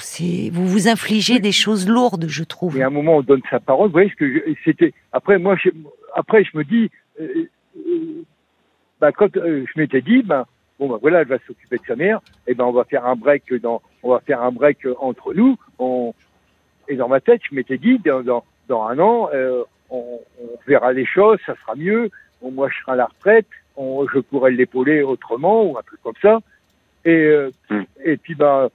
[0.00, 2.78] C'est, vous vous infligez des choses lourdes, je trouve.
[2.78, 3.88] Et à un moment, on donne sa parole.
[3.88, 4.94] Vous voyez ce que c'était.
[5.12, 5.70] Après, moi, je,
[6.14, 8.22] après, je me dis, euh, euh,
[9.00, 10.44] bah, quand euh, je m'étais dit, ben,
[10.78, 12.20] bon, ben voilà, elle va s'occuper de sa mère.
[12.46, 15.34] Et ben, on va faire un break dans, on va faire un break euh, entre
[15.34, 15.56] nous.
[15.78, 16.14] On,
[16.88, 20.48] et dans ma tête, je m'étais dit, dans, dans, dans un an, euh, on, on
[20.66, 22.10] verra les choses, ça sera mieux.
[22.42, 23.46] Bon, moi, je serai à la retraite,
[23.76, 26.40] on, je pourrais l'épauler autrement ou un truc comme ça.
[27.04, 27.82] Et, euh, Mm.
[28.04, 28.68] et puis, bah,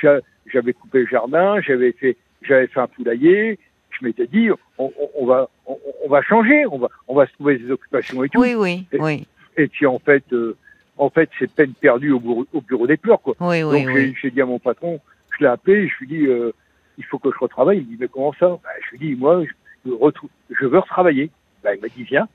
[0.00, 0.20] j'a-
[0.52, 3.58] j'avais coupé le jardin, j'avais fait, j'avais fait un poulailler.
[3.98, 7.32] Je m'étais dit, on, on- va, on, on va changer, on va, on va se
[7.32, 8.40] trouver des occupations et tout.
[8.40, 10.56] Oui, oui, Et- oui, Et puis, en fait, euh,
[10.98, 13.34] en fait, c'est peine perdue au bureau, au bureau des pleurs, quoi.
[13.40, 14.14] oui, oui, Donc, oui.
[14.20, 15.00] j'ai- dit à mon patron,
[15.38, 16.52] je l'ai appelé, je lui ai dit, euh,
[16.98, 17.78] il faut que je retravaille.
[17.78, 18.48] Il me dit, mais comment ça?
[18.62, 19.42] Bah, Je lui ai dit, moi,
[19.86, 21.30] je, retrou- je veux retravailler.
[21.62, 22.28] Bah, il m'a dit, viens.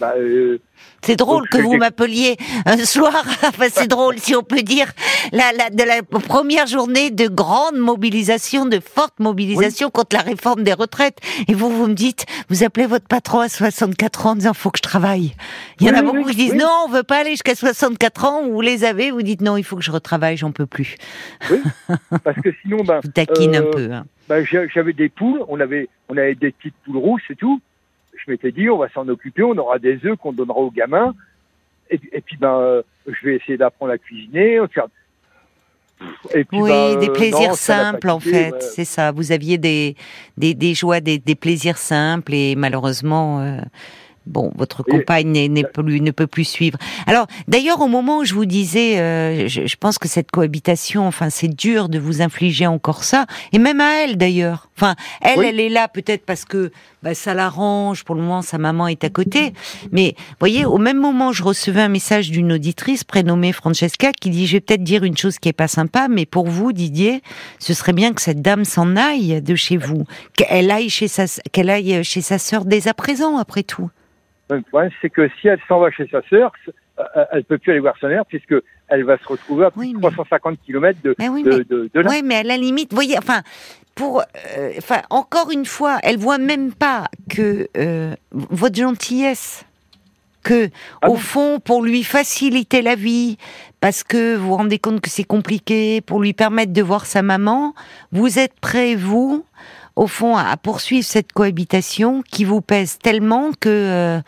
[0.00, 0.58] Bah, euh,
[1.02, 4.86] C'est drôle que vous m'appeliez un soir, enfin c'est drôle si on peut dire,
[5.30, 10.62] la, la, de la première journée de grande mobilisation, de forte mobilisation contre la réforme
[10.62, 11.18] des retraites.
[11.48, 14.70] Et vous, vous me dites, vous appelez votre patron à 64 ans en disant, faut
[14.70, 15.34] que je travaille.
[15.80, 16.58] Il y en Oui, a oui, beaucoup oui, qui disent, oui.
[16.58, 19.64] non, on veut pas aller jusqu'à 64 ans, vous les avez, vous dites, non, il
[19.64, 20.96] faut que je retravaille, j'en peux plus.
[22.24, 23.92] parce que sinon, bah, Vous taquine un Euh, peu.
[23.92, 24.06] hein.
[24.28, 27.60] bah, j'a- j'avais des poules, on avait, on avait des petites poules rousses et tout.
[28.24, 31.14] Je m'étais dit, on va s'en occuper, on aura des œufs qu'on donnera aux gamins.
[31.90, 34.58] Et, et puis, ben, euh, je vais essayer d'apprendre à cuisiner.
[34.72, 34.86] Faire...
[36.34, 38.60] Et puis, Oui, ben, des euh, plaisirs non, simples en fait, ouais.
[38.60, 39.12] c'est ça.
[39.12, 39.96] Vous aviez des,
[40.36, 43.60] des, des joies, des, des plaisirs simples et malheureusement, euh,
[44.30, 46.78] bon, votre compagne n'est- n'est plus, ne peut plus suivre.
[47.06, 51.06] Alors, d'ailleurs, au moment où je vous disais, euh, je, je pense que cette cohabitation,
[51.06, 54.68] enfin, c'est dur de vous infliger encore ça, et même à elle d'ailleurs.
[54.76, 55.46] Enfin, elle, Oui.
[55.48, 56.70] elle est là peut-être parce que
[57.02, 58.04] bah, ça l'arrange.
[58.04, 59.52] Pour le moment, sa maman est à côté.
[59.92, 64.46] Mais voyez, au même moment, je recevais un message d'une auditrice prénommée Francesca qui dit,
[64.46, 67.22] je vais peut-être dire une chose qui est pas sympa, mais pour vous, Didier,
[67.58, 70.04] ce serait bien que cette dame s'en aille de chez vous,
[70.36, 73.90] qu'elle aille chez sa, qu'elle aille chez sa sœur dès à présent, après tout.
[74.56, 76.52] Le problème, c'est que si elle s'en va chez sa sœur,
[76.98, 78.54] euh, elle peut plus aller voir sa mère puisque
[78.88, 81.50] elle va se retrouver à plus Oui, de mais- 350 km de, Mais oui, de,
[81.50, 82.10] mais de, de là.
[82.10, 83.42] Ouais, mais à la limite, voyez, enfin,
[83.94, 84.20] pour,
[84.56, 89.64] euh, enfin, encore une fois, elle voit même pas que euh, votre gentillesse,
[90.42, 90.68] que
[91.02, 93.36] Ah au fond, pour lui faciliter la vie,
[93.80, 97.22] parce que vous vous rendez compte que c'est compliqué, pour lui permettre de voir sa
[97.22, 97.74] maman,
[98.12, 99.44] vous êtes prêt, vous,
[99.96, 103.68] au fond, à poursuivre cette cohabitation qui vous pèse tellement que.
[103.68, 104.20] euh,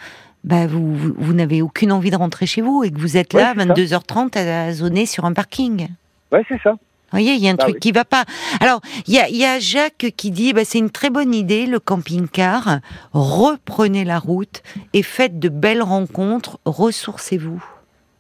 [0.45, 3.33] bah vous, vous, vous n'avez aucune envie de rentrer chez vous et que vous êtes
[3.35, 3.99] Ouais, là à c'est ça.
[3.99, 5.89] 22h30 à zoner sur un parking.
[6.33, 6.73] Ouais, c'est ça.
[6.73, 6.79] Vous
[7.19, 7.81] voyez, il y a un Bah truc oui.
[7.81, 8.25] qui va pas.
[8.59, 11.33] Alors, il y a, il y a Jacques qui dit, bah, c'est une très bonne
[11.35, 12.81] idée, le camping-car.
[13.13, 14.63] Reprenez la route
[14.95, 16.59] et faites de belles rencontres.
[16.65, 17.63] Ressourcez-vous.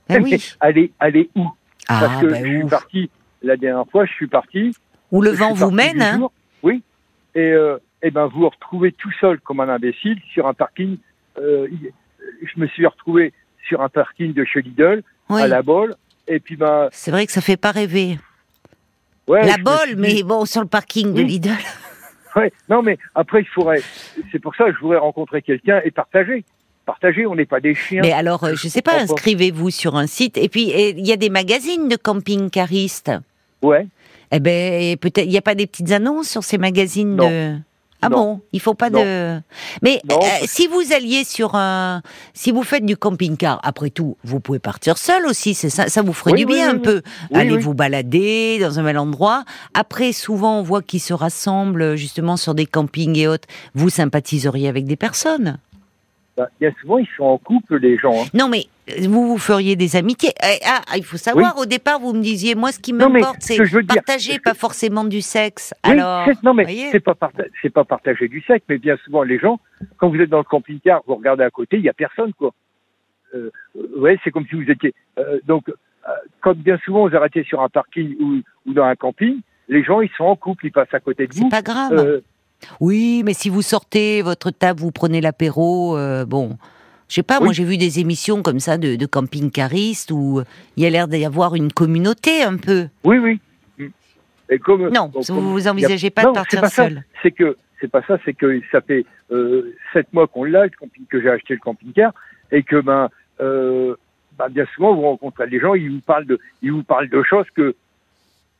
[0.08, 0.44] Ben Mais oui.
[0.60, 1.46] aller, aller où?
[1.88, 3.10] Ah, Parce que bah, je suis parti,
[3.42, 4.72] la dernière fois, je suis parti.
[5.10, 6.28] Où le vent vous mène, hein.
[6.62, 6.82] Oui.
[7.34, 10.98] Et, euh, et ben, vous vous retrouvez tout seul comme un imbécile sur un parking.
[11.38, 11.66] Euh,
[12.42, 13.32] je me suis retrouvé
[13.66, 15.40] sur un parking de chez Lidl, Oui.
[15.42, 15.94] à la Bolle.
[16.28, 18.18] Et puis, ben, C'est vrai que ça fait pas rêver.
[19.28, 19.46] ouais.
[19.46, 21.26] la bolle, mais dit- bon, sur le parking de Oui.
[21.26, 21.50] Lidl.
[22.34, 23.82] Ouais, non, mais après, il faudrait.
[24.32, 26.46] C'est pour ça que je voudrais rencontrer quelqu'un et partager.
[26.86, 28.00] Partager, on n'est pas des chiens.
[28.00, 30.38] Mais alors, euh, je sais pas, inscrivez-vous sur un site.
[30.38, 33.12] Et puis, il y a des magazines de camping-caristes.
[33.60, 33.86] Ouais.
[34.32, 37.28] Eh ben, peut-être, il n'y a pas des petites annonces sur ces magazines Non.
[37.30, 37.56] de.
[38.04, 38.16] Ah Non.
[38.16, 39.00] bon, il faut pas Non.
[39.04, 39.40] de.
[39.82, 40.16] Mais euh,
[40.46, 42.02] si vous alliez sur un,
[42.34, 45.54] si vous faites du camping-car, après tout, vous pouvez partir seul aussi.
[45.54, 46.82] C'est ça, ça vous ferait Oui, du bien oui, un oui.
[46.82, 47.02] peu.
[47.32, 49.44] Allez vous balader dans un bel endroit.
[49.74, 53.46] Après, souvent, on voit qu'ils se rassemblent justement sur des campings et autres.
[53.74, 55.58] Vous sympathiseriez avec des personnes?
[56.36, 58.14] Ben, bien souvent, ils sont en couple, les gens.
[58.20, 58.26] hein.
[58.34, 60.32] Non, mais euh, vous vous feriez des amitiés.
[60.42, 61.56] Eh, Ah, il faut savoir.
[61.58, 64.42] Au départ, vous me disiez, moi, ce qui m'importe, ce c'est dire, partager, ce que-
[64.42, 65.72] pas forcément du sexe.
[65.84, 68.96] Oui, Alors, c'est- non, mais c'est pas, parta- c'est pas partager du sexe, mais bien
[69.04, 69.60] souvent, les gens,
[69.98, 72.52] quand vous êtes dans le camping-car, vous regardez à côté, il y a personne, quoi.
[73.34, 74.94] Euh, euh, ouais, c'est comme si vous étiez.
[75.18, 75.72] euh, donc, euh,
[76.40, 80.00] quand bien souvent vous arrêtez sur un parking ou, ou dans un camping, les gens,
[80.00, 81.48] ils sont en couple, ils passent à côté de c'est vous.
[81.48, 82.20] pas grave.
[82.80, 86.58] Oui, mais si vous sortez votre table, vous prenez l'apéro, bon,
[87.12, 90.40] je sais pas, moi j'ai vu des émissions comme ça de, de camping-caristes où
[90.78, 92.86] il y a l'air d'y avoir une communauté un peu.
[93.04, 93.38] oui, oui.
[93.76, 93.86] Mm.
[94.48, 97.04] Et comme, Non, donc, vous comme- vous a- envisagez pas non, de partir pas seul.
[97.22, 101.20] C'est que c'est pas ça, c'est que ça fait euh, sept mois qu'on l'a, que
[101.20, 102.14] j'ai acheté le camping-car,
[102.50, 103.10] et que ben,
[103.42, 103.94] euh,
[104.38, 107.22] ben, bien souvent vous rencontrez des gens, ils vous parlent de, ils vous parlent de
[107.24, 107.74] choses que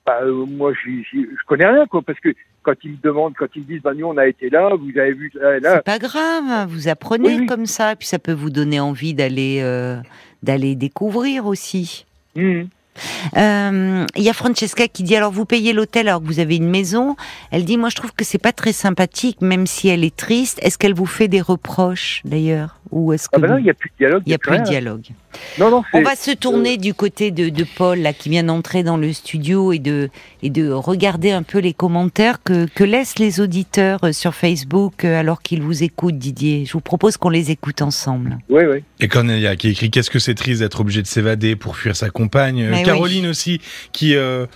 [0.04, 2.28] ben, euh, moi je connais rien quoi, parce que
[2.62, 5.30] quand ils demandent, quand ils disent ben nous on a été là, vous avez vu
[5.34, 8.50] là, et là, C'est pas grave, vous apprenez Oui, comme ça, puis ça peut vous
[8.50, 9.96] donner envie d'aller euh,
[10.42, 12.06] d'aller découvrir aussi.
[13.36, 16.56] Euh, Il y a Francesca qui dit alors vous payez l'hôtel alors que vous avez
[16.56, 17.16] une maison.
[17.50, 20.58] Elle dit moi je trouve que c'est pas très sympathique même si elle est triste.
[20.62, 22.78] Est-ce qu'elle vous fait des reproches d'ailleurs?
[22.90, 24.22] Ou est-ce que Ah ben non, vous- il n'y a plus de dialogue.
[24.26, 25.04] il y a plus de dialogue
[25.58, 28.82] Non, non, On va se tourner du côté de, de Paul là qui vient d'entrer
[28.82, 30.10] dans le studio et de
[30.42, 35.04] et de regarder un peu les commentaires que, que laissent les auditeurs euh, sur Facebook
[35.04, 36.64] euh, alors qu'ils vous écoutent Didier.
[36.66, 38.38] Je vous propose qu'on les écoute ensemble.
[38.50, 38.82] Oui, oui.
[39.00, 42.10] Et Cornelia qui écrit Qu'est-ce que c'est triste d'être obligé de s'évader pour fuir sa
[42.10, 42.68] compagne.
[42.70, 43.60] Mais Caroline aussi
[43.92, 44.16] qui.
[44.16, 44.46] euh,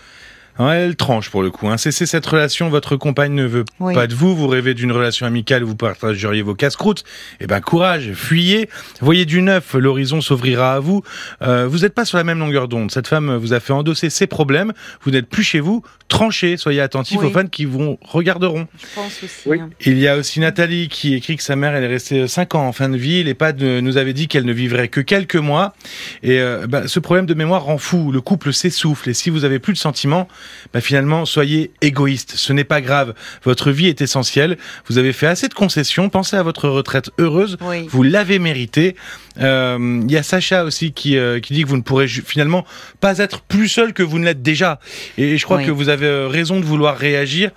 [0.59, 1.69] elle tranche pour le coup.
[1.69, 1.77] Hein.
[1.77, 3.95] Cessez cette relation, votre compagne ne veut Oui.
[3.95, 7.05] pas de vous, vous rêvez d'une relation amicale où vous partageriez vos casse-croûtes.
[7.41, 8.69] Eh ben courage, fuyez,
[9.01, 11.03] voyez du neuf, l'horizon s'ouvrira à vous.
[11.43, 12.91] Euh, vous n'êtes pas sur la même longueur d'onde.
[12.91, 16.81] Cette femme vous a fait endosser ses problèmes, vous n'êtes plus chez vous, tranchez, soyez
[16.81, 17.27] attentifs Oui.
[17.27, 18.67] aux fans qui vous regarderont.
[18.81, 19.43] Je pense aussi.
[19.47, 19.59] Oui.
[19.85, 22.67] Il y a aussi Nathalie qui écrit que sa mère elle est restée 5 ans
[22.67, 23.23] en fin de vie.
[23.23, 25.75] L'EHPAD nous avait dit qu'elle ne vivrait que quelques mois.
[26.23, 28.11] Et euh, bah, ce problème de mémoire rend fou.
[28.13, 29.11] Le couple s'essouffle.
[29.11, 30.29] Et si vous avez plus de sentiments,
[30.73, 32.35] bah, finalement, soyez égoïste.
[32.37, 33.15] Ce n'est pas grave.
[33.45, 34.57] Votre vie est essentielle.
[34.89, 36.09] Vous avez fait assez de concessions.
[36.09, 37.57] Pensez à votre retraite heureuse.
[37.61, 37.87] Oui.
[37.91, 38.97] Vous l'avez mérité.
[39.41, 42.65] Euh, Il y a Sacha aussi qui, euh, qui dit que vous ne pourrez finalement
[43.01, 44.81] pas être plus seul que vous ne l'êtes déjà.
[45.19, 45.67] Et je crois Oui.
[45.67, 47.51] que vous avez euh, raison de vouloir réagir.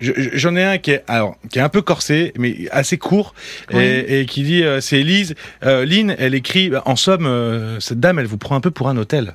[0.00, 2.98] Je- je- J'en ai un qui est, alors, qui est un peu corsé, mais assez
[2.98, 3.34] court,
[3.72, 3.82] Oui.
[3.82, 5.34] et, et qui dit, euh, c'est Elise.
[5.64, 8.88] Euh, Lynn, elle écrit, en somme, euh, cette dame, elle vous prend un peu pour
[8.88, 9.34] un hôtel.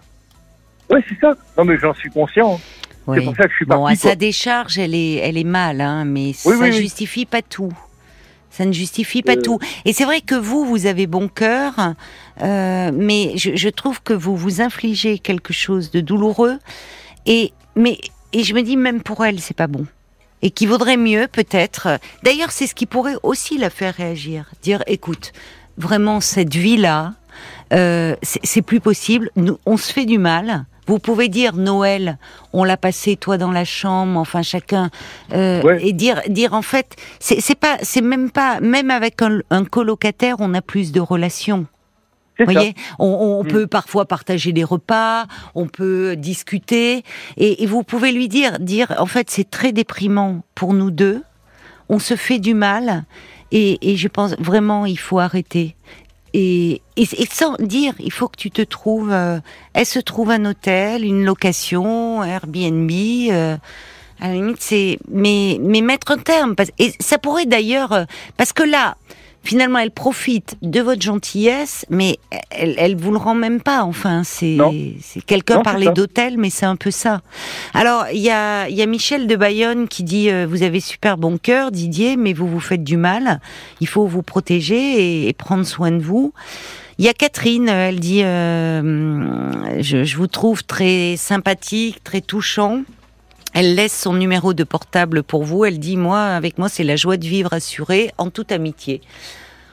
[0.89, 1.33] Oui, c'est ça.
[1.57, 2.59] Non, mais j'en suis conscient.
[3.07, 3.17] Oui.
[3.19, 3.97] C'est pour ça que je suis Bon, à parti.
[3.97, 6.73] sa décharge, elle est, elle est mal, hein, mais Oui, ça oui.
[6.73, 7.73] justifie pas tout.
[8.51, 9.41] Ça ne justifie pas Euh.
[9.41, 9.59] tout.
[9.85, 11.73] Et c'est vrai que vous, vous avez bon cœur,
[12.43, 16.59] euh, mais je, je trouve que vous vous infligez quelque chose de douloureux.
[17.25, 17.97] Et mais
[18.33, 19.85] et je me dis même pour elle, c'est pas bon.
[20.41, 21.99] Et qu'il vaudrait mieux peut-être.
[22.23, 24.45] D'ailleurs, c'est ce qui pourrait aussi la faire réagir.
[24.61, 25.31] Dire, écoute,
[25.77, 27.13] vraiment cette vie-là,
[27.73, 29.29] euh, c'est c'est plus possible.
[29.35, 30.65] Nous, on se fait du mal.
[30.87, 32.17] Vous pouvez dire Noël,
[32.53, 34.89] on l'a passé toi dans la chambre, enfin chacun,
[35.33, 35.85] euh, Ouais.
[35.85, 40.37] et dire dire en fait, c'est pas, c'est même pas, même avec un, un colocataire,
[40.39, 41.65] on a plus de relations.
[42.39, 43.47] Vous voyez, on, on Mm.
[43.47, 47.03] peut parfois partager des repas, on peut discuter,
[47.37, 51.21] et, et vous pouvez lui dire, dire, en fait, c'est très déprimant pour nous deux.
[51.89, 53.03] On se fait du mal,
[53.51, 55.75] et, et je pense vraiment, il faut arrêter.
[56.33, 59.11] Et, et, et sans dire, il faut que tu te trouves.
[59.11, 59.39] euh,
[59.73, 62.89] elle se trouve un hôtel, une location, Airbnb.
[63.31, 63.57] euh,
[64.19, 66.55] à la limite, c'est mais mais mettre un terme.
[66.55, 68.05] Parce, et ça pourrait d'ailleurs euh,
[68.37, 68.95] parce que là,
[69.43, 72.17] finalement, elle profite de votre gentillesse, mais
[72.49, 73.83] elle, elle vous le rend même pas.
[73.83, 74.57] Enfin, c'est
[75.25, 77.21] quelqu'un parlait d'hôtel, mais c'est un peu ça.
[77.73, 80.79] Alors, il y a il y a Michel de Bayonne qui dit euh, vous avez
[80.79, 83.39] super bon cœur, Didier, mais vous vous faites du mal.
[83.79, 86.33] Il faut vous protéger et, et prendre soin de vous.
[86.97, 92.21] Il y a Catherine, euh, elle dit euh, je, je vous trouve très sympathique, très
[92.21, 92.83] touchant.
[93.53, 95.65] Elle laisse son numéro de portable pour vous.
[95.65, 99.01] Elle dit moi, avec moi, c'est la joie de vivre assurée en toute amitié.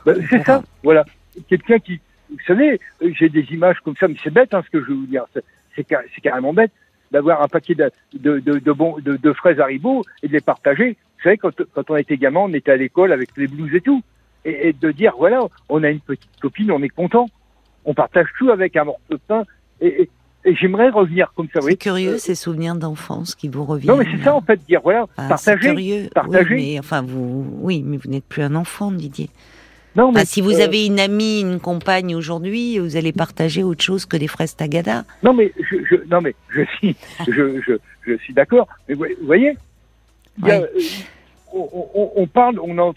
[0.04, 1.04] Ben, c'est ça, voilà.
[1.48, 4.70] Quelqu'un qui, vous savez, euh, j'ai des images comme ça, mais c'est bête hein, ce
[4.70, 5.24] que je vais vous dire.
[5.34, 5.44] C'est-
[5.76, 6.72] C'est car- carrément bête
[7.12, 10.40] d'avoir un paquet de, de, de, de, bons- de, de fraises Haribo et de les
[10.40, 10.96] partager.
[11.16, 13.80] Vous savez, quand, quand on était gamin, on était à l'école avec les blues et
[13.80, 14.02] tout.
[14.44, 17.28] Et, et de dire, voilà, on a une petite copine, on est content.
[17.84, 19.44] On partage tout avec un morceau de pain.
[19.80, 20.10] Et, et,
[20.48, 21.76] et j'aimerais revenir comme ça, C'est oui.
[21.76, 23.94] curieux Euh, ces souvenirs d'enfance qui vous reviennent.
[23.94, 25.68] Non, mais c'est ça, en fait, dire, voilà, c'est partager.
[25.68, 26.08] curieux.
[26.14, 26.54] partager.
[26.54, 29.30] Oui, mais enfin vous, oui, mais vous n'êtes plus un enfant, Didier.
[29.96, 33.82] Non, mais, si vous euh, avez une amie, une compagne aujourd'hui, vous allez partager autre
[33.82, 35.04] chose que des fraises tagada.
[35.22, 36.94] Non mais je, je non mais je suis
[37.26, 37.72] je, je,
[38.06, 38.68] je suis d'accord.
[38.88, 39.56] Mais vous voyez,
[40.44, 40.66] a, euh,
[41.52, 42.94] on, on, on parle, on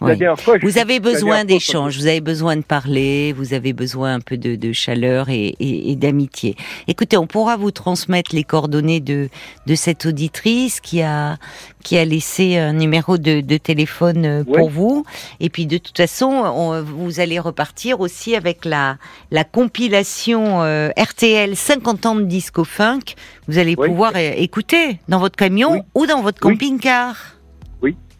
[0.00, 0.06] en.
[0.06, 0.18] La Oui.
[0.18, 4.14] dernière fois, je- Vous avez besoin d'échanges, vous avez besoin de parler, vous avez besoin
[4.14, 6.56] un peu de, de chaleur et, et- et d'amitié.
[6.88, 9.28] Écoutez, on pourra vous transmettre les coordonnées de,
[9.66, 11.36] de cette auditrice qui a,
[11.84, 15.04] qui a laissé un numéro de, de téléphone euh, pour vous.
[15.40, 18.96] Et puis de toute façon, on- vous allez repartir aussi avec la,
[19.30, 23.00] la compilation euh, RTL 50 ans de disco funk.
[23.48, 23.88] Vous allez Oui.
[23.88, 25.80] pouvoir euh, écouter dans votre camion Oui.
[25.94, 26.52] ou dans votre Oui.
[26.54, 27.16] camping-car.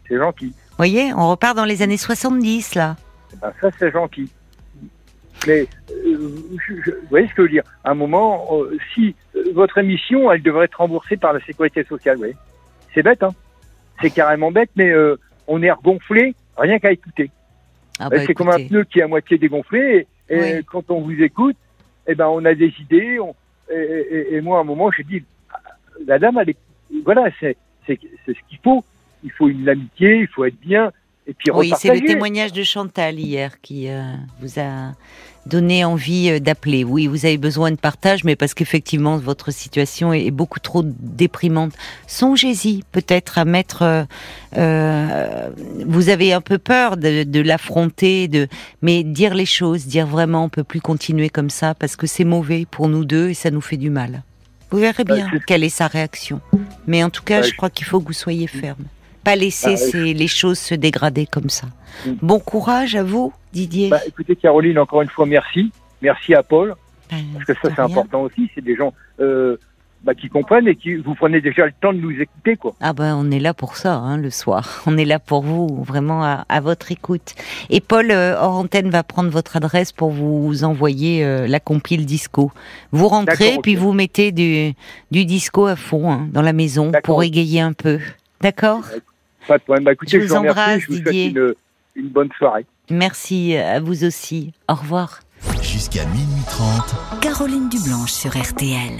[0.09, 0.51] C'est gentil.
[0.81, 2.95] Vous voyez, on repart dans les années 70 là.
[3.39, 4.31] Ben, ça c'est gentil.
[5.45, 6.27] Mais euh,
[6.67, 7.63] je- je- vous voyez ce que je veux dire?
[7.83, 11.83] À un moment, euh, si euh, votre émission, elle devrait être remboursée par la sécurité
[11.83, 12.35] sociale, vous voyez
[12.95, 13.29] C'est bête, hein
[14.01, 14.91] C'est carrément bête, mais
[15.47, 17.29] on est regonflé rien qu'à écouter.
[17.99, 20.07] Ah bah, c'est comme un pneu qui est à moitié dégonflé.
[20.29, 20.63] Et, et Oui.
[20.65, 21.57] quand on vous écoute,
[22.07, 23.19] eh ben, on a des idées.
[23.19, 23.35] On,
[23.71, 25.59] et, et- et moi, à un moment, j'ai dit, ah,
[26.07, 26.57] la dame, elle est,
[27.05, 28.83] voilà, c'est ce qu'il faut.
[29.23, 30.91] Il faut une amitié, il faut être bien.
[31.27, 34.01] Et puis Oui, c'est le témoignage de Chantal hier qui euh,
[34.41, 34.93] vous a
[35.45, 36.83] donner envie euh, d'appeler.
[36.83, 41.73] Oui, vous avez besoin de partage, mais parce qu'effectivement votre situation est beaucoup trop déprimante.
[42.07, 43.83] Songez-y peut-être à mettre.
[43.83, 44.03] Euh,
[44.57, 45.49] euh,
[45.85, 48.47] vous avez un peu peur de, de l'affronter, de
[48.81, 52.25] mais dire les choses, dire vraiment on peut plus continuer comme ça parce que c'est
[52.25, 54.23] mauvais pour nous deux et ça nous fait du mal.
[54.71, 56.41] Vous verrez Bah, bien quelle est sa réaction.
[56.87, 58.83] Mais en tout cas, Bah, je je- crois qu'il faut que vous soyez ferme.
[59.23, 61.67] Pas laisser Bah, ces- les choses se dégrader comme ça.
[62.05, 62.11] Mm.
[62.21, 63.89] Bon courage à vous, Didier.
[63.89, 65.71] Bah, écoutez, Caroline, encore une fois, merci.
[66.01, 66.75] Merci à Paul,
[67.11, 68.49] Ben, parce que ça, c'est important aussi.
[68.55, 69.57] C'est des gens euh,
[70.03, 72.73] bah, qui comprennent et qui vous prenez déjà le temps de nous écouter, quoi.
[72.81, 74.81] Ah ben on est là pour ça, hein, le soir.
[74.87, 77.35] On est là pour vous, vraiment à, à votre écoute.
[77.69, 82.07] Et Paul euh, hors antenne va prendre votre adresse pour vous envoyer euh, la compile
[82.07, 82.51] disco.
[82.91, 84.73] Vous rentrez, puis vous mettez du,
[85.11, 87.99] du disco à fond hein, dans la maison pour égayer un peu.
[88.41, 88.81] D'accord?
[89.47, 89.83] Pas de problème.
[89.85, 90.59] Bah, écoutez, Je je, vous remercie.
[90.59, 91.25] embrasse, Je vous souhaite Didier.
[91.29, 91.53] une,
[91.95, 92.65] une bonne soirée.
[92.89, 94.51] Merci à vous aussi.
[94.69, 95.19] Au revoir.
[95.61, 97.21] Jusqu'à minuit 30.
[97.21, 98.97] Caroline Dublanche sur RTL.